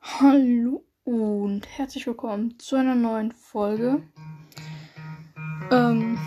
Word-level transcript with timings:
Hallo 0.00 0.84
und 1.04 1.66
herzlich 1.76 2.06
willkommen 2.06 2.56
zu 2.58 2.76
einer 2.76 2.94
neuen 2.94 3.32
Folge. 3.32 4.00
Ähm, 5.70 6.18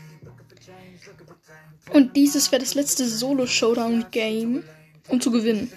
Und 1.92 2.16
dieses 2.16 2.52
wäre 2.52 2.62
das 2.62 2.76
letzte 2.76 3.08
Solo-Showdown-Game, 3.08 4.64
um 5.10 5.22
zu 5.22 5.32
gewinnen. 5.32 5.72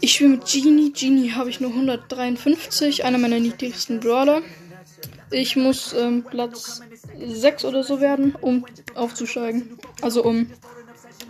Ich 0.00 0.14
spiele 0.14 0.30
mit 0.30 0.46
Genie. 0.46 0.92
Genie 0.92 1.32
habe 1.32 1.50
ich 1.50 1.60
nur 1.60 1.70
153, 1.70 3.04
einer 3.04 3.18
meiner 3.18 3.40
niedrigsten 3.40 4.00
Brawler. 4.00 4.42
Ich 5.30 5.56
muss 5.56 5.92
ähm, 5.92 6.24
Platz 6.24 6.82
6 7.18 7.64
oder 7.64 7.82
so 7.82 8.00
werden, 8.00 8.34
um 8.40 8.64
aufzusteigen. 8.94 9.78
Also 10.02 10.22
um 10.22 10.50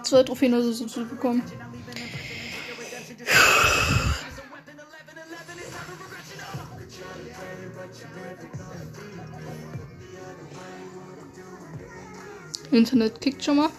zwei 0.02 0.22
Trophäen 0.22 0.54
oder 0.54 0.62
so 0.62 0.86
zu 0.86 1.04
bekommen. 1.06 1.42
Internet 12.70 13.20
kickt 13.20 13.44
schon 13.44 13.56
mal. 13.56 13.70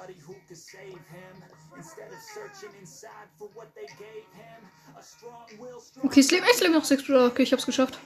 Somebody 0.00 0.18
who 0.26 0.34
could 0.48 0.56
save 0.56 0.92
him 0.92 1.44
instead 1.76 2.10
of 2.12 2.18
searching 2.20 2.70
inside 2.80 3.28
for 3.38 3.48
what 3.54 3.68
they 3.74 3.86
gave 3.98 4.24
him. 4.34 4.60
A 4.98 5.02
strong 5.02 5.46
will, 5.58 5.80
strong 5.80 6.06
Okay, 6.06 6.20
es 6.20 6.30
leben 6.30 6.72
noch 6.72 6.84
sechs 6.84 7.04
Brawler. 7.04 7.26
Okay, 7.26 7.42
ich 7.42 7.52
hab's 7.52 7.66
geschafft. 7.66 7.98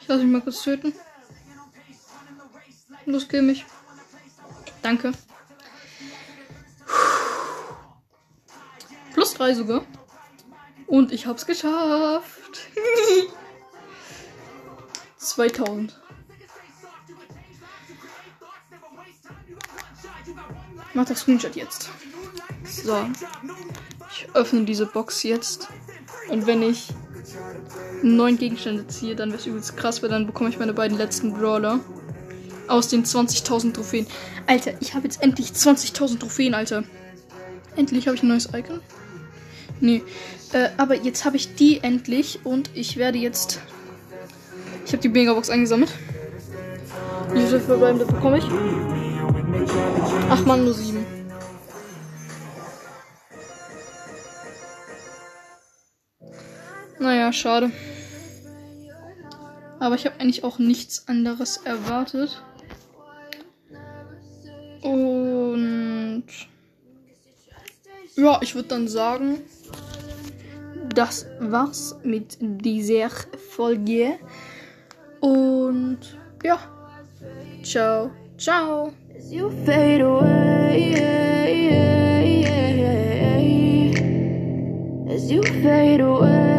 Ich 0.00 0.08
lasse 0.08 0.22
mich 0.22 0.32
mal 0.32 0.40
kurz 0.40 0.62
töten. 0.62 0.94
Los, 3.06 3.28
kill 3.28 3.42
mich. 3.42 3.64
Danke. 4.82 5.12
Plus 9.12 9.34
drei 9.34 9.54
sogar. 9.54 9.84
Und 10.86 11.12
ich 11.12 11.26
hab's 11.26 11.46
geschafft. 11.46 12.68
2000. 15.16 16.01
Mach 20.94 21.06
das 21.06 21.20
Screenshot 21.20 21.56
jetzt. 21.56 21.90
So. 22.64 22.96
Ich 24.10 24.28
öffne 24.34 24.64
diese 24.64 24.86
Box 24.86 25.22
jetzt. 25.22 25.68
Und 26.28 26.46
wenn 26.46 26.62
ich 26.62 26.88
neun 28.02 28.36
Gegenstände 28.36 28.86
ziehe, 28.86 29.16
dann 29.16 29.30
wäre 29.30 29.40
es 29.40 29.46
übelst 29.46 29.76
krass, 29.76 30.02
weil 30.02 30.10
dann 30.10 30.26
bekomme 30.26 30.50
ich 30.50 30.58
meine 30.58 30.74
beiden 30.74 30.96
letzten 30.96 31.32
Brawler. 31.32 31.80
Aus 32.68 32.88
den 32.88 33.04
20.000 33.04 33.74
Trophäen. 33.74 34.06
Alter, 34.46 34.72
ich 34.80 34.94
habe 34.94 35.04
jetzt 35.04 35.22
endlich 35.22 35.48
20.000 35.48 36.20
Trophäen, 36.20 36.54
Alter. 36.54 36.84
Endlich 37.76 38.06
habe 38.06 38.16
ich 38.16 38.22
ein 38.22 38.28
neues 38.28 38.48
Icon. 38.54 38.80
Nee. 39.80 40.02
Äh, 40.52 40.68
aber 40.76 40.94
jetzt 40.94 41.24
habe 41.24 41.36
ich 41.36 41.54
die 41.54 41.82
endlich 41.82 42.40
und 42.44 42.70
ich 42.74 42.96
werde 42.96 43.18
jetzt. 43.18 43.60
Ich 44.86 44.92
habe 44.92 45.02
die 45.02 45.08
Megabox 45.08 45.50
eingesammelt. 45.50 45.90
Viele 47.32 47.60
verbleibende 47.60 48.04
bekomme 48.06 48.38
ich? 48.38 48.44
Ach 50.30 50.44
man, 50.44 50.64
nur 50.64 50.74
sieben. 50.74 51.04
Naja, 56.98 57.32
schade. 57.32 57.70
Aber 59.80 59.96
ich 59.96 60.06
habe 60.06 60.20
eigentlich 60.20 60.44
auch 60.44 60.58
nichts 60.58 61.08
anderes 61.08 61.56
erwartet. 61.58 62.42
Und 64.82 66.24
ja, 68.14 68.38
ich 68.42 68.54
würde 68.54 68.68
dann 68.68 68.88
sagen, 68.88 69.40
das 70.94 71.26
war's 71.40 71.96
mit 72.04 72.38
dieser 72.40 73.10
Folge. 73.50 74.18
Und 75.20 75.98
ja, 76.44 76.58
ciao, 77.62 78.10
ciao. 78.38 78.92
As 79.14 79.30
you 79.30 79.50
fade 79.66 80.00
away, 80.00 80.94
as 85.08 85.30
you 85.30 85.42
fade 85.42 86.00
away. 86.00 86.52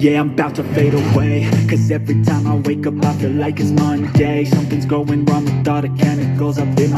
Yeah, 0.00 0.20
I'm 0.20 0.30
about 0.30 0.54
to 0.54 0.62
fade 0.62 0.94
away 0.94 1.50
Cause 1.68 1.90
every 1.90 2.22
time 2.22 2.46
I 2.46 2.54
wake 2.54 2.86
up 2.86 3.04
I 3.04 3.12
feel 3.14 3.32
like 3.32 3.58
it's 3.58 3.72
Monday 3.72 4.44
Something's 4.44 4.86
going 4.86 5.24
wrong 5.24 5.44
with 5.44 5.66
all 5.66 5.82
the 5.82 5.88
chemicals 5.98 6.56
up 6.56 6.68
in 6.78 6.92
my 6.92 6.96